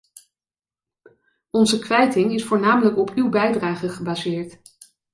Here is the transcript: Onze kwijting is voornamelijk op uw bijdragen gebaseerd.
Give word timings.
Onze 1.49 1.79
kwijting 1.79 2.31
is 2.33 2.43
voornamelijk 2.43 2.97
op 2.97 3.11
uw 3.15 3.29
bijdragen 3.29 3.89
gebaseerd. 3.89 4.59